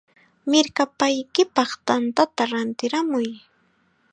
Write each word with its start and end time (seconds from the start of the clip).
¡Mirkapaykipaq 0.51 1.71
tantata 1.87 2.43
rantiramuy! 2.51 3.27